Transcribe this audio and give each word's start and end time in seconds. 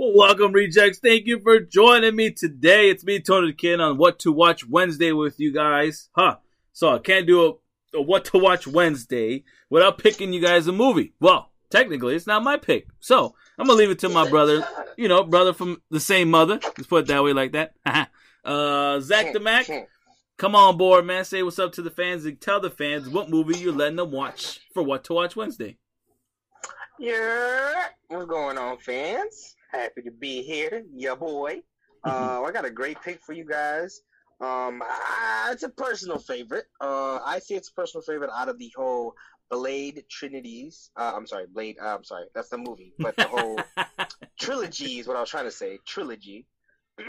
Well, 0.00 0.14
welcome, 0.14 0.52
rejects. 0.52 0.98
Thank 0.98 1.26
you 1.26 1.40
for 1.40 1.60
joining 1.60 2.16
me 2.16 2.30
today. 2.30 2.88
It's 2.88 3.04
me, 3.04 3.20
Tony 3.20 3.52
Kid, 3.52 3.80
on 3.80 3.98
What 3.98 4.18
to 4.20 4.32
Watch 4.32 4.66
Wednesday 4.66 5.12
with 5.12 5.38
you 5.38 5.52
guys. 5.52 6.08
Huh. 6.16 6.36
So 6.72 6.94
I 6.94 6.98
can't 7.00 7.26
do 7.26 7.60
a, 7.92 7.98
a 7.98 8.00
What 8.00 8.24
to 8.24 8.38
Watch 8.38 8.66
Wednesday 8.66 9.44
without 9.68 9.98
picking 9.98 10.32
you 10.32 10.40
guys 10.40 10.66
a 10.66 10.72
movie. 10.72 11.12
Well, 11.20 11.50
technically, 11.68 12.16
it's 12.16 12.26
not 12.26 12.42
my 12.42 12.56
pick. 12.56 12.86
So 13.00 13.34
I'm 13.58 13.66
going 13.66 13.76
to 13.76 13.82
leave 13.82 13.90
it 13.90 13.98
to 13.98 14.08
my 14.08 14.26
brother, 14.26 14.66
you 14.96 15.06
know, 15.06 15.22
brother 15.22 15.52
from 15.52 15.82
the 15.90 16.00
same 16.00 16.30
mother. 16.30 16.58
Let's 16.62 16.86
put 16.86 17.02
it 17.02 17.08
that 17.08 17.22
way 17.22 17.34
like 17.34 17.52
that. 17.52 17.74
uh, 18.42 19.00
Zach 19.00 19.34
the 19.34 19.40
Mac, 19.40 19.68
come 20.38 20.56
on 20.56 20.78
board, 20.78 21.04
man. 21.04 21.26
Say 21.26 21.42
what's 21.42 21.58
up 21.58 21.72
to 21.72 21.82
the 21.82 21.90
fans 21.90 22.24
and 22.24 22.40
tell 22.40 22.58
the 22.58 22.70
fans 22.70 23.06
what 23.10 23.28
movie 23.28 23.58
you're 23.58 23.74
letting 23.74 23.96
them 23.96 24.12
watch 24.12 24.60
for 24.72 24.82
What 24.82 25.04
to 25.04 25.12
Watch 25.12 25.36
Wednesday. 25.36 25.76
Yeah, 26.98 27.84
what's 28.08 28.24
going 28.24 28.56
on, 28.56 28.78
fans? 28.78 29.56
Happy 29.72 30.02
to 30.02 30.10
be 30.10 30.42
here, 30.42 30.84
ya 30.94 31.14
boy. 31.14 31.62
Uh, 32.02 32.42
I 32.46 32.50
got 32.50 32.64
a 32.64 32.70
great 32.70 32.98
pick 33.02 33.20
for 33.20 33.34
you 33.34 33.44
guys. 33.44 34.00
Um, 34.40 34.80
uh, 34.80 35.50
it's 35.52 35.64
a 35.64 35.68
personal 35.68 36.16
favorite. 36.18 36.64
Uh, 36.80 37.18
I 37.22 37.40
say 37.40 37.56
it's 37.56 37.68
a 37.68 37.74
personal 37.74 38.00
favorite 38.02 38.30
out 38.34 38.48
of 38.48 38.58
the 38.58 38.72
whole 38.74 39.12
Blade 39.50 40.02
Trinities. 40.10 40.90
Uh, 40.96 41.12
I'm 41.14 41.26
sorry, 41.26 41.44
Blade. 41.52 41.76
Uh, 41.78 41.94
I'm 41.96 42.04
sorry, 42.04 42.24
that's 42.34 42.48
the 42.48 42.56
movie, 42.56 42.94
but 42.98 43.14
the 43.16 43.24
whole 43.28 43.60
trilogy 44.40 44.98
is 45.00 45.06
what 45.06 45.18
I 45.18 45.20
was 45.20 45.28
trying 45.28 45.44
to 45.44 45.50
say. 45.50 45.78
Trilogy. 45.86 46.46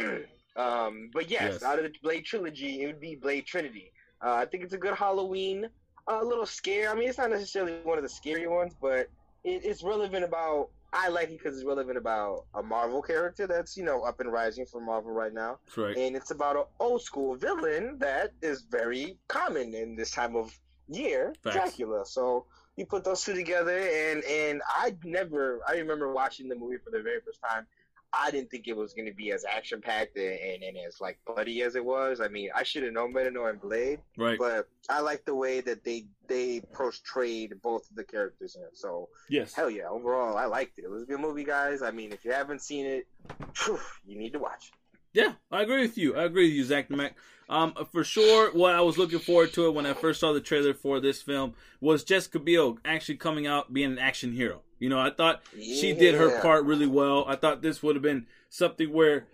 um, 0.57 1.09
but 1.13 1.29
yes, 1.29 1.53
Yes. 1.53 1.63
out 1.63 1.79
of 1.79 1.85
the 1.85 1.93
Blade 2.03 2.25
trilogy, 2.25 2.81
it 2.81 2.87
would 2.87 2.99
be 2.99 3.15
Blade 3.15 3.45
Trinity. 3.45 3.93
Uh, 4.21 4.33
I 4.33 4.45
think 4.45 4.65
it's 4.65 4.73
a 4.73 4.77
good 4.77 4.95
Halloween. 4.95 5.69
A 6.09 6.21
little 6.21 6.45
scare. 6.45 6.91
I 6.91 6.95
mean, 6.95 7.07
it's 7.07 7.17
not 7.17 7.29
necessarily 7.29 7.77
one 7.83 7.97
of 7.97 8.03
the 8.03 8.09
scary 8.09 8.47
ones, 8.47 8.73
but 8.81 9.07
it, 9.45 9.63
it's 9.63 9.83
relevant 9.83 10.25
about. 10.25 10.69
I 10.93 11.07
like 11.07 11.29
it 11.29 11.37
because 11.37 11.55
it's 11.55 11.65
relevant 11.65 11.97
about 11.97 12.45
a 12.53 12.61
Marvel 12.61 13.01
character 13.01 13.47
that's 13.47 13.77
you 13.77 13.83
know 13.83 14.01
up 14.01 14.19
and 14.19 14.31
rising 14.31 14.65
for 14.65 14.81
Marvel 14.81 15.11
right 15.11 15.33
now 15.33 15.59
right. 15.77 15.95
and 15.95 16.15
it's 16.15 16.31
about 16.31 16.57
an 16.57 16.63
old 16.79 17.01
school 17.01 17.35
villain 17.35 17.97
that 17.99 18.33
is 18.41 18.63
very 18.63 19.17
common 19.27 19.73
in 19.73 19.95
this 19.95 20.11
time 20.11 20.35
of 20.35 20.51
year, 20.91 21.33
Facts. 21.43 21.55
Dracula. 21.55 22.05
So 22.05 22.45
you 22.75 22.85
put 22.85 23.03
those 23.03 23.23
two 23.23 23.33
together, 23.33 23.77
and 23.77 24.23
and 24.23 24.61
I 24.67 24.95
never, 25.03 25.61
I 25.67 25.73
remember 25.77 26.11
watching 26.11 26.47
the 26.47 26.55
movie 26.55 26.77
for 26.83 26.91
the 26.91 27.01
very 27.01 27.19
first 27.25 27.39
time. 27.41 27.67
I 28.13 28.29
didn't 28.29 28.51
think 28.51 28.67
it 28.67 28.75
was 28.75 28.93
going 28.93 29.05
to 29.07 29.13
be 29.13 29.31
as 29.31 29.45
action 29.45 29.79
packed 29.81 30.17
and, 30.17 30.37
and, 30.37 30.63
and 30.63 30.77
as 30.85 30.99
like 30.99 31.17
bloody 31.25 31.61
as 31.61 31.75
it 31.75 31.85
was. 31.85 32.19
I 32.19 32.27
mean, 32.27 32.49
I 32.53 32.63
should 32.63 32.83
have 32.83 32.91
known 32.91 33.13
better 33.13 33.31
knowing 33.31 33.55
Blade, 33.57 33.99
Right. 34.17 34.37
but 34.37 34.67
I 34.89 34.99
like 34.99 35.23
the 35.25 35.35
way 35.35 35.61
that 35.61 35.83
they 35.83 36.05
they 36.27 36.61
portrayed 36.73 37.61
both 37.61 37.89
of 37.89 37.95
the 37.95 38.03
characters 38.03 38.55
in 38.55 38.63
it. 38.63 38.75
So 38.77 39.07
Yes. 39.29 39.53
hell 39.53 39.69
yeah, 39.69 39.87
overall 39.87 40.37
I 40.37 40.45
liked 40.45 40.77
it. 40.79 40.83
It 40.85 40.89
was 40.91 41.03
a 41.03 41.05
good 41.05 41.19
movie, 41.21 41.43
guys. 41.45 41.81
I 41.81 41.91
mean, 41.91 42.11
if 42.11 42.25
you 42.25 42.31
haven't 42.31 42.61
seen 42.61 42.85
it, 42.85 43.07
phew, 43.53 43.79
you 44.05 44.17
need 44.17 44.33
to 44.33 44.39
watch. 44.39 44.69
it. 44.69 44.73
Yeah, 45.13 45.33
I 45.51 45.61
agree 45.63 45.81
with 45.81 45.97
you. 45.97 46.15
I 46.15 46.23
agree 46.23 46.47
with 46.47 46.53
you, 46.53 46.63
Zach 46.63 46.89
Mac. 46.89 47.17
Um, 47.49 47.73
for 47.91 48.03
sure, 48.05 48.51
what 48.53 48.75
I 48.75 48.79
was 48.81 48.97
looking 48.97 49.19
forward 49.19 49.51
to 49.53 49.67
it 49.67 49.71
when 49.73 49.85
I 49.85 49.93
first 49.93 50.21
saw 50.21 50.31
the 50.31 50.39
trailer 50.39 50.73
for 50.73 51.01
this 51.01 51.21
film 51.21 51.53
was 51.81 52.05
Jessica 52.05 52.39
Biel 52.39 52.77
actually 52.85 53.17
coming 53.17 53.45
out 53.45 53.73
being 53.73 53.91
an 53.91 53.99
action 53.99 54.31
hero. 54.31 54.61
You 54.81 54.89
know, 54.89 54.99
I 54.99 55.11
thought 55.11 55.43
she 55.53 55.93
did 55.93 56.15
her 56.15 56.41
part 56.41 56.65
really 56.65 56.87
well. 56.87 57.23
I 57.27 57.35
thought 57.35 57.61
this 57.61 57.83
would 57.83 57.95
have 57.95 58.01
been 58.01 58.25
something 58.49 58.91
where 58.91 59.27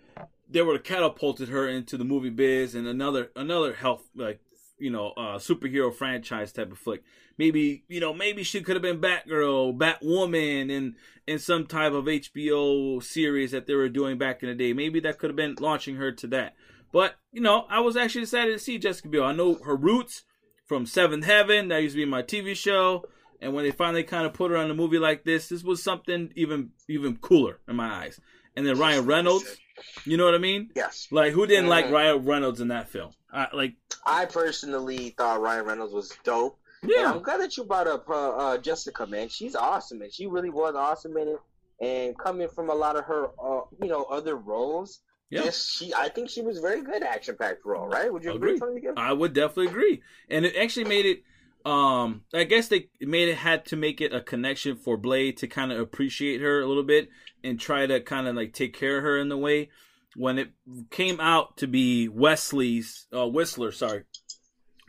they 0.46 0.60
would 0.60 0.76
have 0.76 0.84
catapulted 0.84 1.48
her 1.48 1.66
into 1.66 1.96
the 1.96 2.04
movie 2.04 2.28
biz 2.28 2.74
and 2.74 2.86
another 2.86 3.30
another 3.34 3.72
health 3.72 4.02
like 4.14 4.40
you 4.78 4.90
know 4.90 5.12
uh, 5.16 5.38
superhero 5.38 5.92
franchise 5.92 6.52
type 6.52 6.70
of 6.70 6.76
flick. 6.76 7.02
Maybe 7.38 7.82
you 7.88 7.98
know 7.98 8.12
maybe 8.12 8.42
she 8.42 8.60
could 8.60 8.76
have 8.76 8.82
been 8.82 9.00
Batgirl, 9.00 9.78
Batwoman, 9.78 10.70
and 10.70 10.96
in 11.26 11.38
some 11.38 11.64
type 11.64 11.92
of 11.94 12.04
HBO 12.04 13.02
series 13.02 13.50
that 13.52 13.66
they 13.66 13.74
were 13.74 13.88
doing 13.88 14.18
back 14.18 14.42
in 14.42 14.50
the 14.50 14.54
day. 14.54 14.74
Maybe 14.74 15.00
that 15.00 15.18
could 15.18 15.30
have 15.30 15.36
been 15.36 15.56
launching 15.58 15.96
her 15.96 16.12
to 16.12 16.26
that. 16.26 16.56
But 16.92 17.14
you 17.32 17.40
know, 17.40 17.64
I 17.70 17.80
was 17.80 17.96
actually 17.96 18.24
excited 18.24 18.52
to 18.52 18.58
see 18.58 18.76
Jessica 18.76 19.08
Biel. 19.08 19.24
I 19.24 19.32
know 19.32 19.54
her 19.64 19.76
roots 19.76 20.24
from 20.66 20.84
Seventh 20.84 21.24
Heaven. 21.24 21.68
That 21.68 21.80
used 21.80 21.94
to 21.94 22.02
be 22.02 22.04
my 22.04 22.22
TV 22.22 22.54
show. 22.54 23.06
And 23.40 23.54
when 23.54 23.64
they 23.64 23.70
finally 23.70 24.02
kind 24.02 24.26
of 24.26 24.32
put 24.32 24.50
her 24.50 24.56
on 24.56 24.70
a 24.70 24.74
movie 24.74 24.98
like 24.98 25.24
this, 25.24 25.48
this 25.48 25.62
was 25.62 25.82
something 25.82 26.32
even 26.34 26.70
even 26.88 27.16
cooler 27.16 27.58
in 27.68 27.76
my 27.76 27.88
eyes. 28.04 28.20
And 28.56 28.66
then 28.66 28.76
Ryan 28.78 29.06
Reynolds, 29.06 29.56
you 30.04 30.16
know 30.16 30.24
what 30.24 30.34
I 30.34 30.38
mean? 30.38 30.70
Yes. 30.74 31.06
Like 31.12 31.32
who 31.32 31.46
didn't 31.46 31.68
like 31.68 31.86
Mhm. 31.86 31.92
Ryan 31.92 32.24
Reynolds 32.24 32.60
in 32.60 32.68
that 32.68 32.88
film? 32.88 33.12
I, 33.32 33.46
like 33.52 33.74
I 34.04 34.24
personally 34.24 35.10
thought 35.16 35.40
Ryan 35.40 35.64
Reynolds 35.66 35.92
was 35.92 36.12
dope. 36.24 36.58
And 36.82 36.90
yeah, 36.94 37.12
I'm 37.12 37.22
glad 37.22 37.40
that 37.40 37.56
you 37.56 37.64
brought 37.64 37.86
up 37.88 38.08
uh, 38.08 38.30
uh, 38.30 38.58
Jessica, 38.58 39.06
man. 39.06 39.28
She's 39.28 39.54
awesome, 39.56 40.00
and 40.02 40.12
she 40.12 40.26
really 40.26 40.50
was 40.50 40.74
awesome 40.76 41.16
in 41.16 41.28
it. 41.28 41.38
And 41.80 42.16
coming 42.18 42.48
from 42.48 42.70
a 42.70 42.74
lot 42.74 42.96
of 42.96 43.04
her, 43.04 43.26
uh, 43.40 43.62
you 43.82 43.88
know, 43.88 44.04
other 44.04 44.36
roles, 44.36 45.00
Yeah. 45.30 45.44
yes, 45.44 45.64
she. 45.68 45.92
I 45.94 46.08
think 46.08 46.30
she 46.30 46.40
was 46.42 46.58
very 46.60 46.82
good 46.82 47.02
action 47.02 47.36
packed 47.36 47.64
role, 47.64 47.86
right? 47.88 48.12
Would 48.12 48.24
you 48.24 48.32
agree? 48.32 48.56
Agreed. 48.56 48.84
I 48.96 49.12
would 49.12 49.32
definitely 49.32 49.66
agree. 49.68 50.02
And 50.30 50.44
it 50.46 50.56
actually 50.56 50.84
made 50.84 51.04
it 51.06 51.22
um 51.64 52.22
I 52.32 52.44
guess 52.44 52.68
they 52.68 52.88
made 53.00 53.28
it 53.28 53.36
had 53.36 53.66
to 53.66 53.76
make 53.76 54.00
it 54.00 54.14
a 54.14 54.20
connection 54.20 54.76
for 54.76 54.96
Blade 54.96 55.36
to 55.38 55.46
kind 55.46 55.72
of 55.72 55.80
appreciate 55.80 56.40
her 56.40 56.60
a 56.60 56.66
little 56.66 56.82
bit 56.84 57.08
and 57.44 57.58
try 57.60 57.86
to 57.86 58.00
kind 58.00 58.26
of 58.28 58.36
like 58.36 58.52
take 58.52 58.74
care 58.74 58.98
of 58.98 59.02
her 59.02 59.18
in 59.18 59.28
the 59.28 59.36
way 59.36 59.68
when 60.16 60.38
it 60.38 60.50
came 60.90 61.20
out 61.20 61.56
to 61.58 61.66
be 61.66 62.08
Wesley's 62.08 63.06
uh 63.12 63.26
Whistler, 63.26 63.72
sorry. 63.72 64.04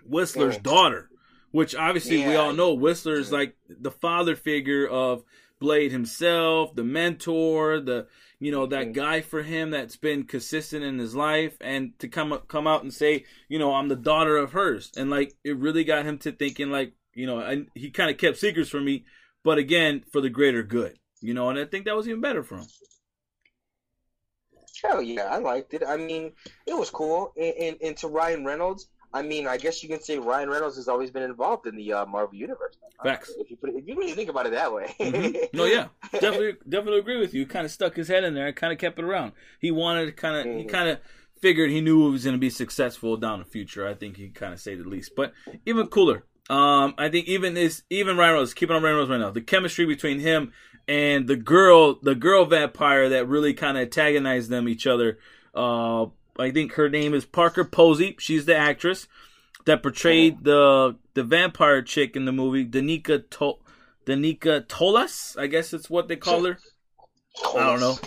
Whistler's 0.06 0.56
Yeah. 0.56 0.62
daughter, 0.62 1.10
which 1.52 1.76
obviously 1.76 2.18
we 2.26 2.36
all 2.36 2.54
know 2.54 2.74
Whistler's 2.74 3.32
Yeah. 3.32 3.38
like 3.40 3.58
the 3.68 3.92
father 3.92 4.36
figure 4.36 4.88
of 4.88 5.24
Blade 5.60 5.92
himself, 5.92 6.76
the 6.76 6.84
mentor, 6.84 7.82
the 7.82 8.08
you 8.40 8.52
know 8.52 8.66
that 8.68 8.94
guy 8.94 9.22
for 9.22 9.44
him 9.44 9.72
that's 9.72 9.98
been 9.98 10.24
consistent 10.24 10.84
in 10.84 10.98
his 10.98 11.16
life, 11.16 11.58
and 11.60 11.98
to 12.00 12.08
come 12.08 12.32
up- 12.32 12.48
come 12.48 12.66
out 12.66 12.84
and 12.84 12.94
say, 12.94 13.26
you 13.50 13.60
know, 13.60 13.74
I'm 13.74 13.90
the 13.90 13.96
daughter 13.96 14.38
of 14.38 14.54
hers, 14.54 14.92
and 14.96 15.10
like 15.10 15.36
it 15.44 15.58
really 15.58 15.84
got 15.84 16.06
him 16.06 16.18
to 16.20 16.32
thinking, 16.32 16.72
like 16.72 16.94
you 17.14 17.26
know, 17.26 17.40
and 17.40 17.68
he 17.76 17.92
kind 17.92 18.10
of 18.10 18.18
kept 18.18 18.38
secrets 18.38 18.70
from 18.70 18.86
me, 18.86 19.06
but 19.44 19.58
again 19.58 20.04
for 20.12 20.22
the 20.22 20.30
greater 20.30 20.64
good, 20.64 20.98
you 21.22 21.34
know, 21.34 21.50
and 21.50 21.60
I 21.60 21.66
think 21.66 21.86
that 21.86 21.96
was 21.96 22.08
even 22.08 22.22
better 22.22 22.44
for 22.44 22.58
him. 22.58 22.68
Hell 24.82 25.02
yeah, 25.02 25.26
I 25.26 25.40
liked 25.40 25.74
it. 25.74 25.84
I 25.86 25.98
mean, 25.98 26.32
it 26.66 26.74
was 26.74 26.90
cool. 26.90 27.34
And, 27.36 27.54
and, 27.56 27.78
and 27.82 27.98
to 27.98 28.08
Ryan 28.08 28.46
Reynolds, 28.46 28.88
I 29.14 29.22
mean, 29.24 29.48
I 29.48 29.58
guess 29.58 29.82
you 29.82 29.90
can 29.90 30.02
say 30.02 30.20
Ryan 30.20 30.50
Reynolds 30.50 30.76
has 30.76 30.88
always 30.88 31.10
been 31.10 31.24
involved 31.24 31.66
in 31.66 31.76
the 31.76 31.94
uh, 31.94 32.06
Marvel 32.06 32.36
universe. 32.36 32.76
Facts. 33.04 33.34
If 33.40 33.50
you 33.50 33.56
put 33.58 33.70
it, 33.72 33.76
if 33.78 33.88
you 33.88 33.96
really 33.96 34.14
think 34.14 34.30
about 34.30 34.46
it 34.46 34.52
that 34.52 34.72
way. 34.74 34.94
Mhm. 35.00 35.48
No, 35.54 35.66
yeah, 35.66 35.88
definitely, 36.12 36.54
definitely 36.68 37.00
agree 37.00 37.20
with 37.20 37.34
you. 37.34 37.42
He 37.42 37.46
kind 37.46 37.66
of 37.66 37.72
stuck 37.72 37.96
his 37.96 38.08
head 38.08 38.24
in 38.24 38.34
there 38.36 38.48
and 38.48 38.56
kind 38.56 38.72
of 38.74 38.78
kept 38.80 39.00
it 39.00 39.06
around. 39.06 39.32
He 39.60 39.72
wanted 39.72 40.06
to 40.08 40.12
kind 40.12 40.36
of, 40.38 40.46
he 40.56 40.64
Mhm. 40.66 40.70
kind 40.70 40.90
of 40.90 41.00
figured 41.42 41.70
he 41.72 41.82
knew 41.82 42.06
he 42.06 42.12
was 42.12 42.24
going 42.26 42.36
to 42.36 42.40
be 42.40 42.50
successful 42.50 43.16
down 43.18 43.40
the 43.40 43.46
future. 43.46 43.88
I 43.88 43.94
think 43.94 44.18
he 44.18 44.30
kind 44.30 44.54
of 44.54 44.60
say 44.60 44.76
the 44.76 44.84
least. 44.84 45.14
But 45.16 45.34
even 45.66 45.88
cooler, 45.88 46.26
um, 46.50 46.94
I 46.98 47.10
think 47.10 47.28
even 47.28 47.56
is 47.58 47.84
even 47.90 48.18
Ryan 48.18 48.34
Reynolds, 48.34 48.54
keeping 48.54 48.76
on 48.76 48.84
Ryan 48.84 48.96
Reynolds 48.96 49.12
right 49.12 49.20
now, 49.20 49.32
the 49.32 49.42
chemistry 49.42 49.86
between 49.86 50.20
him 50.20 50.52
and 50.88 51.28
the 51.28 51.36
girl, 51.38 51.98
the 52.02 52.16
girl 52.16 52.46
vampire 52.46 53.08
that 53.10 53.28
really 53.28 53.54
kind 53.54 53.78
of 53.78 53.84
antagonized 53.84 54.50
them 54.50 54.68
each 54.68 54.86
other. 54.86 55.18
Uh, 55.56 56.08
I 56.38 56.52
think 56.52 56.74
her 56.74 56.90
name 56.90 57.14
is 57.14 57.26
Parker 57.26 57.64
Posey. 57.66 58.16
She's 58.20 58.46
the 58.46 58.56
actress 58.56 59.08
that 59.66 59.82
portrayed 59.84 60.44
the 60.44 60.96
the 61.14 61.24
vampire 61.24 61.82
chick 61.82 62.16
in 62.16 62.26
the 62.26 62.32
movie, 62.32 62.66
Danica 62.66 63.30
to- 63.32 63.60
Danica 64.06 64.66
Talos. 64.68 65.38
I 65.38 65.48
guess 65.48 65.74
it's 65.74 65.90
what 65.90 66.08
they 66.08 66.16
call 66.16 66.46
her. 66.46 66.58
I 67.56 67.66
don't 67.66 67.80
know. 67.80 67.98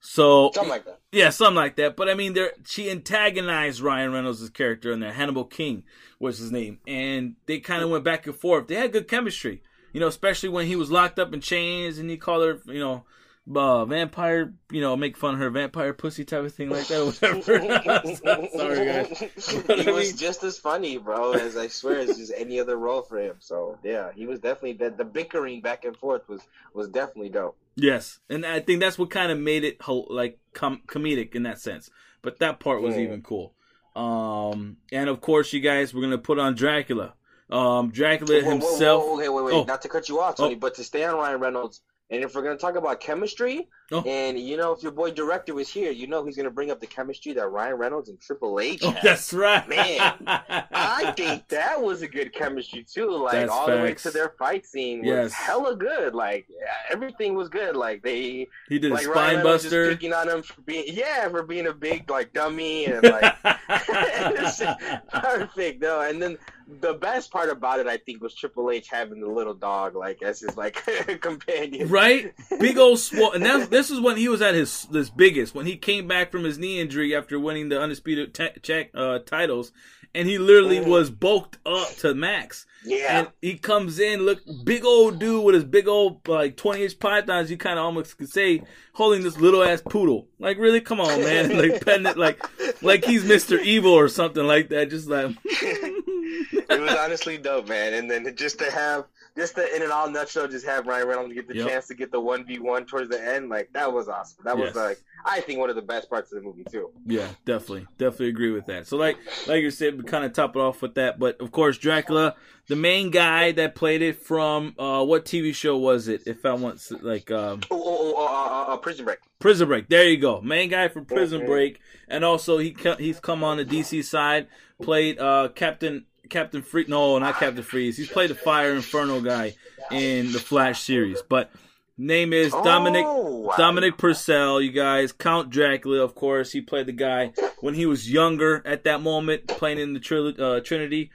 So 0.00 0.50
Something 0.54 0.70
like 0.70 0.84
that. 0.86 1.00
yeah, 1.12 1.30
something 1.30 1.56
like 1.56 1.76
that. 1.76 1.96
But 1.96 2.08
I 2.08 2.14
mean, 2.14 2.32
there 2.32 2.52
she 2.66 2.90
antagonized 2.90 3.80
Ryan 3.80 4.12
Reynolds' 4.12 4.48
character 4.50 4.90
in 4.92 5.00
there. 5.00 5.12
Hannibal 5.12 5.44
King 5.44 5.84
was 6.18 6.38
his 6.38 6.50
name, 6.50 6.78
and 6.86 7.36
they 7.46 7.60
kind 7.60 7.82
of 7.82 7.90
went 7.90 8.04
back 8.04 8.26
and 8.26 8.34
forth. 8.34 8.68
They 8.68 8.74
had 8.76 8.92
good 8.92 9.08
chemistry, 9.08 9.62
you 9.92 10.00
know, 10.00 10.06
especially 10.08 10.48
when 10.48 10.66
he 10.66 10.76
was 10.76 10.90
locked 10.90 11.18
up 11.18 11.32
in 11.32 11.40
chains 11.40 11.98
and 11.98 12.08
he 12.10 12.16
called 12.16 12.44
her, 12.44 12.72
you 12.72 12.80
know, 12.80 13.04
uh, 13.54 13.84
vampire, 13.86 14.52
you 14.70 14.80
know, 14.80 14.96
make 14.96 15.16
fun 15.16 15.34
of 15.34 15.40
her 15.40 15.50
vampire 15.50 15.92
pussy 15.92 16.24
type 16.24 16.44
of 16.44 16.52
thing 16.54 16.68
like 16.70 16.86
that, 16.88 17.04
whatever. 17.06 17.42
Sorry, 18.56 18.84
guys. 18.84 19.62
But 19.66 19.78
he 19.80 19.88
I 19.88 19.92
was 19.92 20.08
mean- 20.08 20.16
just 20.16 20.44
as 20.44 20.58
funny, 20.58 20.98
bro, 20.98 21.32
as 21.32 21.56
I 21.56 21.68
swear 21.68 21.98
as 22.00 22.16
just 22.16 22.32
any 22.36 22.60
other 22.60 22.76
role 22.76 23.02
for 23.02 23.18
him. 23.18 23.36
So 23.40 23.78
yeah, 23.82 24.10
he 24.14 24.26
was 24.26 24.40
definitely 24.40 24.74
the, 24.74 24.90
the 24.90 25.04
bickering 25.04 25.60
back 25.60 25.84
and 25.84 25.96
forth 25.96 26.28
was 26.28 26.42
was 26.74 26.88
definitely 26.88 27.30
dope. 27.30 27.56
Yes, 27.76 28.18
and 28.28 28.44
I 28.44 28.60
think 28.60 28.80
that's 28.80 28.98
what 28.98 29.10
kind 29.10 29.30
of 29.32 29.38
made 29.38 29.64
it 29.64 29.78
like 30.08 30.38
com- 30.52 30.82
comedic 30.86 31.34
in 31.34 31.44
that 31.44 31.60
sense. 31.60 31.90
But 32.22 32.40
that 32.40 32.58
part 32.60 32.82
was 32.82 32.96
Yeah. 32.96 33.02
even 33.02 33.22
cool. 33.22 33.54
Um, 33.94 34.76
and 34.92 35.08
of 35.08 35.20
course, 35.20 35.52
you 35.52 35.60
guys, 35.60 35.92
we're 35.94 36.02
gonna 36.02 36.18
put 36.18 36.38
on 36.38 36.54
Dracula. 36.54 37.14
Um, 37.50 37.90
Dracula 37.90 38.40
Whoa, 38.40 38.44
whoa, 38.44 38.50
himself. 38.50 39.04
whoa, 39.04 39.14
okay, 39.16 39.28
wait, 39.28 39.44
wait, 39.46 39.54
Oh. 39.54 39.64
not 39.64 39.80
to 39.82 39.88
cut 39.88 40.08
you 40.08 40.20
off, 40.20 40.36
Tony, 40.36 40.54
Oh. 40.54 40.58
but 40.58 40.74
to 40.74 40.84
stay 40.84 41.02
on 41.04 41.14
Ryan 41.16 41.40
Reynolds, 41.40 41.80
and 42.10 42.22
if 42.22 42.34
we're 42.34 42.42
gonna 42.42 42.56
talk 42.56 42.76
about 42.76 43.00
chemistry, 43.00 43.68
Oh. 43.90 44.02
And 44.02 44.38
you 44.38 44.58
know, 44.58 44.72
if 44.72 44.82
your 44.82 44.92
boy 44.92 45.12
director 45.12 45.54
was 45.54 45.68
here, 45.68 45.90
you 45.90 46.06
know 46.06 46.24
he's 46.24 46.36
gonna 46.36 46.50
bring 46.50 46.70
up 46.70 46.78
the 46.78 46.86
chemistry 46.86 47.32
that 47.32 47.48
Ryan 47.48 47.76
Reynolds 47.76 48.10
and 48.10 48.20
Triple 48.20 48.60
H. 48.60 48.80
Oh, 48.84 48.94
that's 49.02 49.32
right, 49.32 49.66
man. 49.66 50.14
I 50.26 51.14
think 51.16 51.48
that 51.48 51.80
was 51.80 52.02
a 52.02 52.08
good 52.08 52.34
chemistry 52.34 52.84
too. 52.84 53.10
Like 53.10 53.32
that's 53.32 53.50
all 53.50 53.66
facts. 53.66 53.78
the 53.78 53.82
way 53.82 53.94
to 53.94 54.10
their 54.10 54.28
fight 54.38 54.66
scene 54.66 55.00
was 55.00 55.06
yes. 55.06 55.32
hella 55.32 55.74
good. 55.74 56.14
Like 56.14 56.46
everything 56.90 57.34
was 57.34 57.48
good. 57.48 57.76
Like 57.76 58.02
they 58.02 58.48
he 58.68 58.78
did 58.78 58.92
like, 58.92 59.06
a 59.06 59.10
spine 59.10 59.42
buster. 59.42 59.88
Picking 59.88 60.12
on 60.12 60.28
him 60.28 60.42
for 60.42 60.60
being 60.62 60.84
yeah 60.88 61.26
for 61.30 61.42
being 61.42 61.66
a 61.66 61.72
big 61.72 62.10
like 62.10 62.34
dummy 62.34 62.84
and 62.86 63.02
like 63.02 63.42
perfect 65.08 65.80
though. 65.80 66.02
And 66.02 66.20
then 66.20 66.36
the 66.80 66.94
best 66.94 67.30
part 67.30 67.48
about 67.48 67.80
it, 67.80 67.86
I 67.86 67.96
think, 67.96 68.22
was 68.22 68.34
Triple 68.34 68.70
H 68.70 68.88
having 68.88 69.20
the 69.20 69.28
little 69.28 69.54
dog 69.54 69.94
like 69.94 70.22
as 70.22 70.40
his 70.40 70.56
like 70.56 70.74
companion. 71.20 71.88
Right, 71.88 72.34
big 72.60 72.76
old 72.76 72.98
swole. 72.98 73.32
And 73.32 73.44
that, 73.44 73.70
this 73.78 73.90
is 73.90 74.00
when 74.00 74.16
he 74.16 74.28
was 74.28 74.42
at 74.42 74.54
his 74.54 74.86
his 74.92 75.08
biggest. 75.08 75.54
When 75.54 75.66
he 75.66 75.76
came 75.76 76.08
back 76.08 76.32
from 76.32 76.42
his 76.42 76.58
knee 76.58 76.80
injury 76.80 77.14
after 77.14 77.38
winning 77.38 77.68
the 77.68 77.80
undisputed 77.80 78.34
t- 78.34 78.60
check 78.60 78.90
uh, 78.92 79.20
titles, 79.20 79.70
and 80.14 80.26
he 80.26 80.36
literally 80.36 80.80
mm. 80.80 80.86
was 80.86 81.10
bulked 81.10 81.58
up 81.64 81.88
to 81.98 82.12
max. 82.12 82.66
Yeah, 82.84 83.20
and 83.20 83.28
he 83.40 83.56
comes 83.56 84.00
in, 84.00 84.22
look, 84.22 84.40
big 84.64 84.84
old 84.84 85.20
dude 85.20 85.44
with 85.44 85.54
his 85.54 85.64
big 85.64 85.86
old 85.86 86.26
like 86.26 86.56
twenty 86.56 86.82
inch 86.82 86.98
pythons. 86.98 87.52
You 87.52 87.56
kind 87.56 87.78
of 87.78 87.84
almost 87.84 88.18
could 88.18 88.30
say 88.30 88.62
holding 88.94 89.22
this 89.22 89.38
little 89.38 89.62
ass 89.62 89.80
poodle. 89.80 90.26
Like, 90.40 90.58
really, 90.58 90.80
come 90.80 91.00
on, 91.00 91.20
man, 91.20 91.56
like 91.70 91.84
petting 91.84 92.06
it 92.06 92.16
like 92.16 92.42
like 92.82 93.04
he's 93.04 93.24
Mister 93.24 93.60
Evil 93.60 93.92
or 93.92 94.08
something 94.08 94.44
like 94.44 94.70
that. 94.70 94.90
Just 94.90 95.08
like. 95.08 95.36
it 95.44 96.80
was 96.80 96.94
honestly 96.94 97.38
dope, 97.38 97.68
man. 97.68 97.94
And 97.94 98.10
then 98.10 98.34
just 98.34 98.58
to 98.58 98.70
have, 98.70 99.04
just 99.38 99.54
to, 99.54 99.76
in 99.76 99.82
an 99.82 99.92
all 99.92 100.10
nutshell, 100.10 100.48
just 100.48 100.66
have 100.66 100.86
Ryan 100.86 101.06
Reynolds 101.06 101.32
get 101.32 101.46
the 101.46 101.54
yep. 101.54 101.68
chance 101.68 101.86
to 101.86 101.94
get 101.94 102.10
the 102.10 102.20
one 102.20 102.44
v 102.44 102.58
one 102.58 102.84
towards 102.84 103.08
the 103.08 103.22
end, 103.22 103.48
like 103.48 103.72
that 103.72 103.92
was 103.92 104.08
awesome. 104.08 104.38
That 104.44 104.58
yes. 104.58 104.74
was 104.74 104.76
like, 104.76 105.00
I 105.24 105.40
think 105.40 105.60
one 105.60 105.70
of 105.70 105.76
the 105.76 105.82
best 105.82 106.10
parts 106.10 106.32
of 106.32 106.42
the 106.42 106.44
movie 106.44 106.64
too. 106.64 106.90
Yeah, 107.06 107.28
definitely, 107.44 107.86
definitely 107.98 108.30
agree 108.30 108.50
with 108.50 108.66
that. 108.66 108.86
So 108.88 108.96
like, 108.96 109.16
like 109.46 109.62
you 109.62 109.70
said, 109.70 109.96
we 109.96 110.02
kind 110.02 110.24
of 110.24 110.32
top 110.32 110.56
it 110.56 110.58
off 110.58 110.82
with 110.82 110.94
that. 110.96 111.20
But 111.20 111.40
of 111.40 111.52
course, 111.52 111.78
Dracula, 111.78 112.34
the 112.66 112.76
main 112.76 113.10
guy 113.10 113.52
that 113.52 113.76
played 113.76 114.02
it 114.02 114.20
from 114.20 114.74
uh, 114.78 115.04
what 115.04 115.24
TV 115.24 115.54
show 115.54 115.76
was 115.76 116.08
it? 116.08 116.22
If 116.26 116.44
I 116.44 116.54
want 116.54 116.82
like, 117.02 117.30
um, 117.30 117.60
oh, 117.70 117.82
oh, 117.82 118.14
oh 118.16 118.26
uh, 118.26 118.72
uh, 118.72 118.74
uh, 118.74 118.76
Prison 118.78 119.04
Break. 119.04 119.18
Prison 119.38 119.68
Break. 119.68 119.88
There 119.88 120.08
you 120.08 120.16
go, 120.16 120.40
main 120.40 120.68
guy 120.68 120.88
from 120.88 121.04
Prison 121.04 121.40
mm-hmm. 121.40 121.48
Break, 121.48 121.80
and 122.08 122.24
also 122.24 122.58
he 122.58 122.76
he's 122.98 123.20
come 123.20 123.44
on 123.44 123.58
the 123.58 123.64
DC 123.64 124.04
side, 124.04 124.48
played 124.82 125.20
uh, 125.20 125.48
Captain 125.54 126.06
Captain 126.28 126.62
Freeze. 126.62 126.88
No, 126.88 127.18
not 127.18 127.38
Captain 127.38 127.62
Freeze. 127.62 127.96
He's 127.96 128.08
played 128.08 128.30
the 128.30 128.34
Fire 128.34 128.72
Inferno 128.74 129.20
guy 129.20 129.54
in 129.90 130.32
the 130.32 130.38
Flash 130.38 130.82
series. 130.82 131.22
But 131.22 131.50
name 131.96 132.32
is 132.32 132.52
Dominic 132.52 133.04
oh, 133.06 133.52
Dominic 133.56 133.98
Purcell. 133.98 134.60
You 134.60 134.72
guys, 134.72 135.12
Count 135.12 135.50
Dracula, 135.50 136.02
of 136.02 136.14
course. 136.14 136.52
He 136.52 136.60
played 136.60 136.86
the 136.86 136.92
guy 136.92 137.32
when 137.60 137.74
he 137.74 137.86
was 137.86 138.10
younger 138.10 138.62
at 138.66 138.84
that 138.84 139.02
moment, 139.02 139.46
playing 139.46 139.78
in 139.78 139.94
the 139.94 140.36
uh, 140.38 140.60
Trinity, 140.60 141.10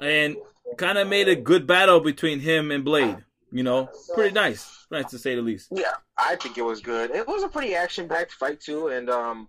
and 0.00 0.36
kind 0.76 0.98
of 0.98 1.08
made 1.08 1.28
a 1.28 1.36
good 1.36 1.66
battle 1.66 2.00
between 2.00 2.40
him 2.40 2.70
and 2.70 2.84
Blade. 2.84 3.18
You 3.52 3.62
know, 3.62 3.88
pretty 4.14 4.34
nice, 4.34 4.84
nice 4.90 5.10
to 5.10 5.18
say 5.18 5.36
the 5.36 5.42
least. 5.42 5.68
Yeah, 5.70 5.92
I 6.18 6.34
think 6.34 6.58
it 6.58 6.62
was 6.62 6.80
good. 6.80 7.12
It 7.12 7.28
was 7.28 7.44
a 7.44 7.48
pretty 7.48 7.76
action-packed 7.76 8.32
fight 8.32 8.60
too, 8.60 8.88
and 8.88 9.08
um, 9.08 9.48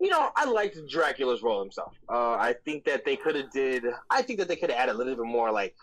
you 0.00 0.10
know, 0.10 0.30
I 0.36 0.44
liked 0.44 0.76
Dracula's 0.88 1.42
role 1.42 1.62
himself. 1.62 1.94
Uh, 2.08 2.34
I 2.34 2.54
think 2.64 2.84
that 2.84 3.04
they 3.04 3.16
could 3.16 3.36
have 3.36 3.50
did. 3.50 3.84
I 4.10 4.22
think 4.22 4.38
that 4.38 4.48
they 4.48 4.56
could 4.56 4.70
have 4.70 4.78
added 4.78 4.94
a 4.94 4.98
little 4.98 5.16
bit 5.16 5.24
more, 5.24 5.50
like 5.52 5.74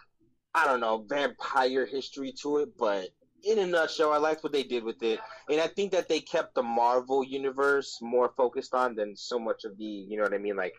I 0.54 0.66
don't 0.66 0.80
know, 0.80 1.06
vampire 1.08 1.86
history 1.86 2.34
to 2.42 2.58
it. 2.58 2.78
But 2.78 3.10
in 3.44 3.60
a 3.60 3.66
nutshell, 3.66 4.12
I 4.12 4.18
liked 4.18 4.44
what 4.44 4.54
they 4.54 4.64
did 4.64 4.84
with 4.84 5.02
it, 5.02 5.20
and 5.50 5.60
I 5.60 5.68
think 5.68 5.92
that 5.94 6.10
they 6.10 6.20
kept 6.20 6.56
the 6.56 6.64
Marvel 6.64 7.24
universe 7.24 8.00
more 8.02 8.34
focused 8.38 8.74
on 8.74 8.96
than 8.96 9.16
so 9.16 9.40
much 9.40 9.64
of 9.64 9.78
the, 9.78 9.84
you 9.84 10.18
know 10.18 10.24
what 10.24 10.34
I 10.34 10.38
mean, 10.38 10.56
like 10.56 10.74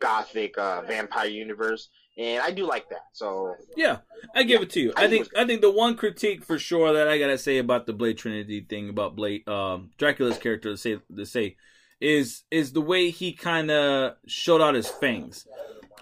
gothic 0.00 0.58
uh, 0.58 0.82
vampire 0.82 1.28
universe. 1.28 1.90
And 2.18 2.42
I 2.42 2.50
do 2.50 2.66
like 2.66 2.88
that. 2.90 3.04
So 3.12 3.54
yeah, 3.76 3.98
I 4.34 4.42
give 4.42 4.60
yeah, 4.60 4.64
it 4.64 4.70
to 4.70 4.80
you. 4.80 4.92
I, 4.96 5.04
I 5.04 5.08
think 5.08 5.28
I 5.36 5.46
think 5.46 5.60
the 5.60 5.70
one 5.70 5.96
critique 5.96 6.44
for 6.44 6.58
sure 6.58 6.92
that 6.92 7.08
I 7.08 7.18
gotta 7.18 7.38
say 7.38 7.58
about 7.58 7.86
the 7.86 7.92
Blade 7.92 8.18
Trinity 8.18 8.66
thing 8.68 8.88
about 8.88 9.14
Blade 9.14 9.48
um, 9.48 9.90
Dracula's 9.96 10.38
character 10.38 10.70
to 10.70 10.76
say 10.76 10.98
to 11.16 11.24
say 11.24 11.56
is 12.00 12.44
is 12.50 12.72
the 12.72 12.80
way 12.80 13.10
he 13.10 13.32
kind 13.32 13.70
of 13.70 14.16
showed 14.26 14.60
out 14.60 14.74
his 14.74 14.88
fangs. 14.88 15.46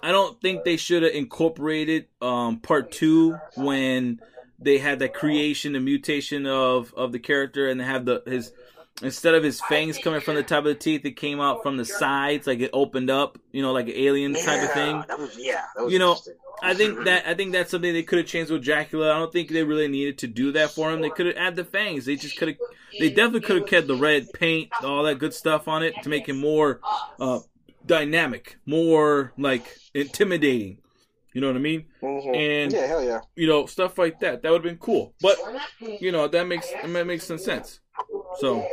I 0.03 0.13
don't 0.13 0.41
think 0.41 0.65
they 0.65 0.77
should 0.77 1.03
have 1.03 1.13
incorporated 1.13 2.07
um, 2.23 2.61
part 2.61 2.93
two 2.93 3.37
when 3.57 4.21
they 4.59 4.79
had 4.79 5.01
that 5.01 5.15
creation 5.15 5.75
and 5.75 5.85
mutation 5.85 6.47
of 6.47 6.95
of 6.95 7.13
the 7.13 7.19
character 7.19 7.69
and 7.69 7.81
have 7.81 8.05
the 8.05 8.23
his 8.27 8.53
instead 9.03 9.35
of 9.35 9.43
his 9.43 9.61
fangs 9.61 9.99
coming 9.99 10.21
from 10.21 10.35
the 10.35 10.43
top 10.43 10.59
of 10.59 10.65
the 10.65 10.75
teeth, 10.75 11.05
it 11.05 11.13
came 11.13 11.41
out 11.41 11.63
from 11.63 11.77
the 11.77 11.85
sides, 11.85 12.47
like 12.47 12.61
it 12.61 12.71
opened 12.73 13.11
up, 13.11 13.39
you 13.53 13.63
know, 13.63 13.73
like 13.73 13.87
an 13.87 13.95
alien 13.97 14.35
yeah, 14.35 14.45
type 14.45 14.63
of 14.63 14.73
thing. 14.73 15.05
That 15.09 15.19
was 15.19 15.37
yeah. 15.39 15.65
That 15.77 15.85
was 15.85 15.93
you 15.93 15.99
know, 15.99 16.17
I 16.63 16.75
think 16.75 17.05
that 17.05 17.27
I 17.27 17.35
think 17.35 17.53
that's 17.53 17.71
something 17.71 17.93
they 17.93 18.03
could 18.03 18.19
have 18.19 18.27
changed 18.27 18.51
with 18.51 18.65
Dracula. 18.65 19.15
I 19.15 19.19
don't 19.19 19.33
think 19.33 19.51
they 19.51 19.63
really 19.63 19.89
needed 19.89 20.19
to 20.19 20.27
do 20.27 20.53
that 20.53 20.71
for 20.71 20.91
him. 20.91 21.01
They 21.01 21.11
could 21.11 21.27
have 21.27 21.37
added 21.37 21.57
the 21.57 21.65
fangs. 21.65 22.05
They 22.05 22.17
just 22.17 22.37
could 22.37 22.49
have. 22.49 22.57
They 22.99 23.11
definitely 23.11 23.41
could 23.41 23.57
have 23.59 23.69
kept 23.69 23.87
the 23.87 23.97
red 23.97 24.33
paint, 24.33 24.71
all 24.83 25.05
that 25.05 25.19
good 25.19 25.35
stuff 25.35 25.69
on 25.69 25.83
it 25.83 25.95
to 26.03 26.09
make 26.09 26.29
him 26.29 26.41
more 26.41 26.81
uh, 27.21 27.41
dynamic, 27.87 28.57
more 28.67 29.33
like 29.39 29.77
intimidating. 29.95 30.79
You 31.35 31.43
know 31.43 31.49
what 31.49 31.57
I 31.57 31.61
mean? 31.61 31.85
Mm-hmm. 32.03 32.35
And 32.35 32.73
yeah, 32.73 32.87
hell 32.87 33.05
yeah. 33.05 33.21
You 33.37 33.47
know 33.47 33.67
stuff 33.67 33.99
like 33.99 34.21
that. 34.21 34.43
That 34.43 34.51
would 34.51 34.65
have 34.65 34.71
been 34.71 34.79
cool. 34.79 35.15
But 35.21 35.37
you 35.81 36.11
know 36.11 36.27
that 36.27 36.47
makes 36.47 36.69
that 36.71 37.07
makes 37.07 37.25
some 37.25 37.39
sense. 37.39 37.81
So. 38.41 38.67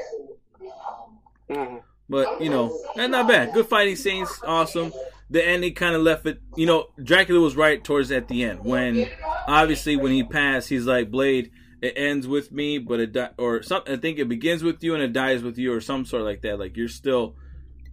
Mm-hmm. 1.50 1.78
But 2.08 2.42
you 2.42 2.50
know, 2.50 2.78
not 2.96 3.28
bad. 3.28 3.54
Good 3.54 3.68
fighting 3.68 3.96
scenes, 3.96 4.30
awesome 4.46 4.92
the 5.30 5.46
ending 5.46 5.74
kind 5.74 5.96
of 5.96 6.02
left 6.02 6.26
it. 6.26 6.40
You 6.56 6.66
know, 6.66 6.88
Dracula 7.02 7.40
was 7.40 7.56
right 7.56 7.84
towards 7.84 8.12
at 8.12 8.28
the 8.28 8.44
end 8.44 8.64
when, 8.64 9.10
obviously, 9.48 9.96
when 9.96 10.12
he 10.12 10.24
passed, 10.24 10.70
he's 10.70 10.86
like 10.86 11.12
Blade. 11.12 11.52
It 11.82 11.94
ends 11.98 12.28
with 12.28 12.52
me, 12.52 12.80
but 12.80 13.00
it 13.00 13.12
di- 13.12 13.32
or 13.38 13.62
something. 13.62 13.94
I 13.94 13.98
think 13.98 14.18
it 14.18 14.30
begins 14.30 14.64
with 14.64 14.84
you 14.84 14.96
and 14.96 15.04
it 15.04 15.14
dies 15.14 15.44
with 15.44 15.58
you, 15.58 15.74
or 15.74 15.82
some 15.82 16.06
sort 16.06 16.24
like 16.24 16.42
that. 16.42 16.58
Like 16.58 16.78
you're 16.78 16.88
still, 16.88 17.36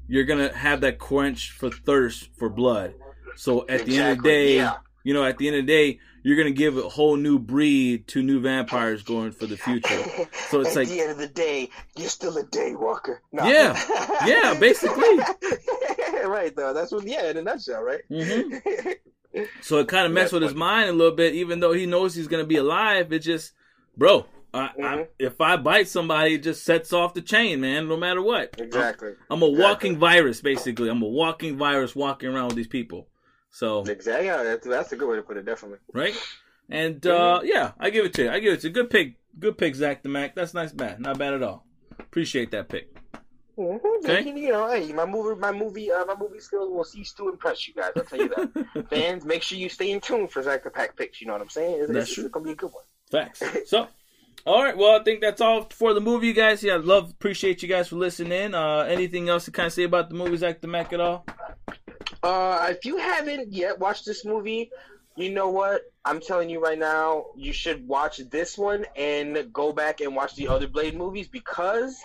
you're 0.09 0.25
gonna 0.25 0.55
have 0.57 0.81
that 0.83 0.99
quench 0.99 1.51
for 1.51 1.71
thirst 1.71 2.29
for 2.39 2.49
blood. 2.49 2.95
So 3.37 3.67
at 3.69 3.85
the 3.85 3.99
end 3.99 4.13
of 4.13 4.23
the 4.23 4.29
day, 4.29 4.57
yeah. 4.57 4.77
you 5.05 5.13
know, 5.13 5.25
at 5.25 5.37
the 5.37 5.49
end 5.49 5.57
of 5.57 5.67
the 5.67 5.73
day, 5.73 6.01
you're 6.23 6.37
gonna 6.37 6.51
give 6.51 6.77
a 6.77 6.89
whole 6.89 7.17
new 7.17 7.39
breed 7.39 8.07
to 8.09 8.23
new 8.23 8.41
vampires 8.41 9.03
going 9.03 9.33
for 9.33 9.47
the 9.47 9.57
future. 9.57 10.03
So 10.49 10.61
it's 10.61 10.77
like 10.77 10.87
At 10.87 10.89
like 10.89 10.89
the 10.89 11.01
end 11.01 11.11
of 11.13 11.19
the 11.19 11.29
day, 11.29 11.71
you're 11.97 12.09
still 12.09 12.37
a 12.39 12.45
daywalker. 12.45 13.19
No. 13.33 13.45
Yeah, 13.45 13.79
yeah, 14.27 14.55
basically. 14.61 15.19
right 16.25 16.55
though. 16.55 16.73
That's 16.73 16.93
what. 16.93 17.07
Yeah, 17.07 17.31
in 17.31 17.37
a 17.37 17.43
nutshell, 17.43 17.83
right? 17.83 18.01
Mm-hmm. 18.11 19.41
so 19.63 19.79
it 19.79 19.89
kind 19.89 20.07
of 20.07 20.13
messed 20.13 20.33
with 20.33 20.43
funny. 20.43 20.53
his 20.53 20.59
mind 20.59 20.91
a 20.91 20.93
little 20.93 21.17
bit, 21.17 21.35
even 21.35 21.61
though 21.61 21.73
he 21.73 21.87
knows 21.87 22.15
he's 22.15 22.29
gonna 22.29 22.45
be 22.45 22.57
alive. 22.57 23.13
It 23.13 23.21
just, 23.21 23.53
bro. 23.97 24.27
I, 24.55 24.67
mm-hmm. 24.67 24.85
I, 24.85 25.07
if 25.19 25.41
I 25.41 25.57
bite 25.57 25.89
somebody, 25.89 26.35
it 26.35 26.43
just 26.43 26.63
sets 26.63 26.93
off 26.93 27.15
the 27.15 27.23
chain, 27.23 27.63
man. 27.63 27.89
No 27.89 27.97
matter 27.97 28.21
what. 28.21 28.55
Exactly. 28.59 29.13
I'm, 29.31 29.39
I'm 29.39 29.43
a 29.43 29.47
exactly. 29.47 29.65
walking 29.65 29.99
virus, 29.99 30.41
basically. 30.43 30.91
I'm 30.91 31.03
a 31.03 31.09
walking 31.09 31.57
virus 31.57 31.97
walking 31.97 32.29
around 32.29 32.49
with 32.49 32.57
these 32.57 32.69
people. 32.69 33.09
So 33.53 33.83
exactly, 33.85 34.27
yeah, 34.27 34.57
that's, 34.65 34.93
a 34.93 34.97
good 34.97 35.09
way 35.09 35.17
to 35.17 35.23
put 35.23 35.37
it, 35.37 35.45
definitely. 35.45 35.79
Right, 35.93 36.17
and 36.71 37.07
uh, 37.07 37.43
yeah, 37.45 37.73
I 37.79 37.91
give 37.91 38.07
it 38.07 38.15
to 38.15 38.25
you. 38.25 38.31
I 38.31 38.39
give 38.41 38.55
it 38.55 38.61
to 38.63 38.69
you. 38.69 38.73
Good 38.73 38.91
pick, 38.91 39.17
good 39.39 39.59
pick, 39.59 39.75
Zach 39.75 40.03
the 40.03 40.09
Mac. 40.09 40.35
That's 40.35 40.55
nice, 40.55 40.73
man. 40.73 41.03
Not 41.03 41.19
bad 41.19 41.35
at 41.35 41.43
all. 41.43 41.67
Appreciate 41.99 42.51
that 42.53 42.71
pick. 42.71 42.97
Mm-hmm. 43.59 43.87
Okay. 44.11 44.41
You 44.41 44.53
know, 44.53 44.71
hey, 44.71 44.93
my 44.93 45.05
movie, 45.05 45.39
my 45.39 45.53
movie, 45.53 45.93
uh, 45.93 46.07
my 46.07 46.17
movie 46.19 46.41
skills 46.41 46.71
will 46.71 46.85
cease 46.85 47.13
to 47.13 47.29
impress 47.29 47.69
you 47.69 47.75
guys. 47.75 47.91
I'll 47.95 48.05
tell 48.05 48.19
you 48.19 48.29
that. 48.29 48.87
Fans, 48.91 49.25
make 49.25 49.43
sure 49.43 49.59
you 49.59 49.69
stay 49.69 49.91
in 49.91 50.01
tune 50.01 50.29
for 50.29 50.43
Zach 50.43 50.65
the 50.65 50.71
Pack 50.71 50.97
picks. 50.97 51.21
You 51.21 51.27
know 51.27 51.35
what 51.35 51.43
I'm 51.43 51.51
saying? 51.51 51.81
It's, 51.83 51.93
that's 51.93 52.07
it's, 52.07 52.15
true. 52.15 52.25
It's 52.25 52.33
gonna 52.33 52.47
be 52.47 52.53
a 52.53 52.57
good 52.57 52.73
one. 52.73 52.85
Facts. 53.11 53.43
So. 53.67 53.89
All 54.45 54.61
right, 54.61 54.77
well, 54.77 54.99
I 54.99 55.05
think 55.05 55.21
that's 55.21 55.41
all 55.41 55.69
for 55.71 55.95
the 55.95 56.01
movie, 56.01 56.29
you 56.29 56.33
guys. 56.33 56.65
Yeah, 56.65 56.81
love, 56.83 57.11
appreciate 57.11 57.63
you 57.63 57.69
guys 57.69 57.89
for 57.89 57.97
listening. 57.97 58.55
Uh, 58.55 58.81
anything 58.81 59.29
else 59.29 59.45
to 59.45 59.53
kind 59.53 59.67
of 59.67 59.73
say 59.73 59.85
about 59.85 60.09
the 60.09 60.17
movie, 60.17 60.37
Zach 60.37 60.61
the 60.61 60.67
Mac 60.67 60.93
at 60.93 61.01
all? 61.01 61.25
Uh, 62.23 62.69
if 62.71 62.85
you 62.85 62.97
haven't 62.97 63.53
yet 63.53 63.79
watched 63.79 64.07
this 64.07 64.25
movie, 64.25 64.71
you 65.17 65.31
know 65.31 65.51
what? 65.51 65.83
I'm 66.05 66.21
telling 66.21 66.49
you 66.49 66.63
right 66.63 66.79
now, 66.79 67.27
you 67.37 67.53
should 67.53 67.87
watch 67.87 68.19
this 68.19 68.57
one 68.57 68.87
and 68.97 69.53
go 69.53 69.73
back 69.73 70.01
and 70.01 70.15
watch 70.17 70.35
the 70.37 70.49
other 70.49 70.67
Blade 70.67 70.97
movies 70.97 71.29
because 71.29 72.01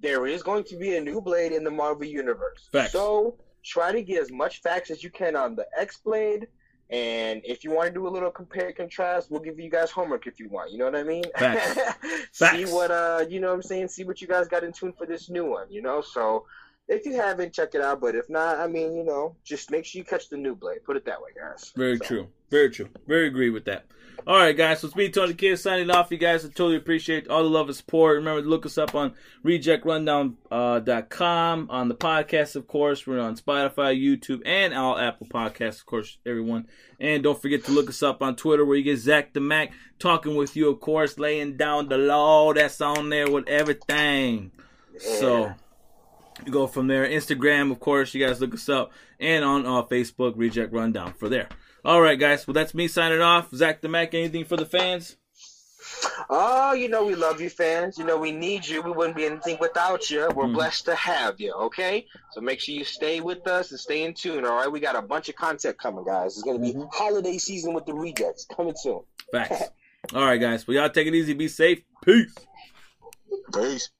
there 0.00 0.26
is 0.26 0.42
going 0.42 0.64
to 0.64 0.76
be 0.76 0.96
a 0.96 1.00
new 1.00 1.20
Blade 1.20 1.52
in 1.52 1.64
the 1.64 1.70
Marvel 1.70 2.04
Universe. 2.04 2.68
Facts. 2.72 2.92
So 2.92 3.36
try 3.62 3.92
to 3.92 4.02
get 4.02 4.20
as 4.20 4.30
much 4.30 4.60
facts 4.60 4.90
as 4.90 5.02
you 5.02 5.10
can 5.10 5.36
on 5.36 5.54
the 5.54 5.66
X 5.78 5.96
Blade. 5.96 6.48
And 6.90 7.40
if 7.44 7.64
you 7.64 7.70
want 7.70 7.88
to 7.88 7.94
do 7.94 8.06
a 8.06 8.10
little 8.10 8.30
compare 8.30 8.70
contrast, 8.72 9.30
we'll 9.30 9.40
give 9.40 9.58
you 9.58 9.70
guys 9.70 9.90
homework 9.90 10.26
if 10.26 10.38
you 10.38 10.50
want. 10.50 10.72
You 10.72 10.78
know 10.78 10.84
what 10.84 10.96
I 10.96 11.04
mean? 11.04 11.24
Facts. 11.38 11.74
Facts. 12.32 12.56
See 12.56 12.64
what 12.66 12.90
uh 12.90 13.24
you 13.28 13.40
know 13.40 13.48
what 13.48 13.54
I'm 13.54 13.62
saying? 13.62 13.88
See 13.88 14.04
what 14.04 14.20
you 14.20 14.28
guys 14.28 14.46
got 14.46 14.62
in 14.62 14.72
tune 14.72 14.92
for 14.92 15.06
this 15.06 15.30
new 15.30 15.46
one, 15.46 15.68
you 15.70 15.80
know? 15.80 16.02
So 16.02 16.44
if 16.88 17.06
you 17.06 17.14
haven't, 17.14 17.52
check 17.52 17.74
it 17.74 17.80
out. 17.80 18.00
But 18.00 18.14
if 18.14 18.28
not, 18.28 18.58
I 18.58 18.66
mean, 18.66 18.94
you 18.94 19.04
know, 19.04 19.36
just 19.44 19.70
make 19.70 19.84
sure 19.84 20.00
you 20.00 20.04
catch 20.04 20.28
the 20.28 20.36
new 20.36 20.54
blade. 20.54 20.84
Put 20.84 20.96
it 20.96 21.04
that 21.06 21.20
way, 21.20 21.30
guys. 21.38 21.72
Very 21.76 21.96
So, 21.98 22.04
true. 22.04 22.28
Very 22.50 22.70
true. 22.70 22.88
Very 23.06 23.28
agree 23.28 23.50
with 23.50 23.64
that. 23.64 23.86
All 24.24 24.36
right, 24.36 24.56
guys. 24.56 24.80
So 24.80 24.86
it's 24.86 24.94
me, 24.94 25.08
Tony 25.08 25.34
Kid, 25.34 25.58
signing 25.58 25.90
off. 25.90 26.12
You 26.12 26.18
guys, 26.18 26.44
I 26.44 26.48
totally 26.48 26.76
appreciate 26.76 27.26
all 27.28 27.42
the 27.42 27.48
love 27.48 27.66
and 27.66 27.76
support. 27.76 28.16
Remember 28.16 28.42
to 28.42 28.48
look 28.48 28.64
us 28.64 28.78
up 28.78 28.94
on 28.94 29.14
rejectrundown.com 29.44 31.70
uh, 31.70 31.72
on 31.72 31.88
the 31.88 31.94
podcast, 31.94 32.54
of 32.54 32.68
course. 32.68 33.06
We're 33.06 33.20
on 33.20 33.36
Spotify, 33.36 34.00
YouTube, 34.00 34.42
and 34.46 34.74
all 34.74 34.98
Apple 34.98 35.26
Podcasts, 35.26 35.80
of 35.80 35.86
course, 35.86 36.18
everyone. 36.24 36.68
And 37.00 37.22
don't 37.22 37.40
forget 37.40 37.64
to 37.64 37.72
look 37.72 37.88
us 37.88 38.02
up 38.02 38.22
on 38.22 38.36
Twitter 38.36 38.64
where 38.64 38.76
you 38.76 38.84
get 38.84 38.98
Zach 38.98 39.32
the 39.32 39.40
Mac 39.40 39.72
talking 39.98 40.36
with 40.36 40.54
you, 40.56 40.70
of 40.70 40.78
course, 40.78 41.18
laying 41.18 41.56
down 41.56 41.88
the 41.88 41.98
law. 41.98 42.52
That's 42.52 42.80
on 42.80 43.08
there 43.08 43.30
with 43.30 43.48
everything. 43.48 44.52
So 44.98 45.54
you 46.46 46.52
go 46.52 46.66
from 46.66 46.86
there. 46.86 47.06
Instagram, 47.06 47.70
of 47.70 47.80
course, 47.80 48.14
you 48.14 48.24
guys 48.26 48.40
look 48.40 48.54
us 48.54 48.68
up, 48.68 48.92
and 49.20 49.44
on 49.44 49.66
uh, 49.66 49.82
Facebook, 49.84 50.34
Reject 50.36 50.72
Rundown 50.72 51.12
for 51.14 51.28
there. 51.28 51.48
All 51.84 52.00
right, 52.00 52.18
guys. 52.18 52.46
Well, 52.46 52.54
that's 52.54 52.74
me 52.74 52.86
signing 52.88 53.20
off. 53.20 53.50
Zach 53.54 53.80
the 53.80 53.88
Mac. 53.88 54.14
Anything 54.14 54.44
for 54.44 54.56
the 54.56 54.66
fans? 54.66 55.16
Oh, 56.30 56.72
you 56.72 56.88
know 56.88 57.04
we 57.04 57.14
love 57.14 57.40
you, 57.40 57.50
fans. 57.50 57.98
You 57.98 58.04
know 58.04 58.16
we 58.16 58.32
need 58.32 58.66
you. 58.66 58.82
We 58.82 58.92
wouldn't 58.92 59.16
be 59.16 59.24
anything 59.24 59.58
without 59.60 60.08
you. 60.10 60.28
We're 60.34 60.44
Mhm. 60.44 60.54
blessed 60.54 60.84
to 60.86 60.94
have 60.94 61.40
you. 61.40 61.52
Okay, 61.52 62.06
so 62.32 62.40
make 62.40 62.60
sure 62.60 62.74
you 62.74 62.84
stay 62.84 63.20
with 63.20 63.46
us 63.48 63.70
and 63.72 63.80
stay 63.80 64.02
in 64.04 64.14
tune. 64.14 64.44
All 64.44 64.56
right, 64.56 64.70
we 64.70 64.78
got 64.80 64.96
a 64.96 65.02
bunch 65.02 65.28
of 65.28 65.34
content 65.36 65.76
coming, 65.78 66.04
guys. 66.04 66.34
It's 66.34 66.42
gonna 66.42 66.58
be 66.60 66.72
Mhm. 66.72 66.88
holiday 66.92 67.36
season 67.38 67.74
with 67.74 67.84
the 67.86 67.94
rejects 67.94 68.44
coming 68.46 68.74
soon. 68.76 69.00
Facts. 69.32 69.70
All 70.14 70.24
right, 70.24 70.40
guys. 70.40 70.66
Well, 70.66 70.76
y'all 70.76 70.88
take 70.90 71.06
it 71.08 71.14
easy. 71.14 71.34
Be 71.34 71.48
safe. 71.48 71.82
Peace. 72.04 72.34
Peace. 73.52 73.90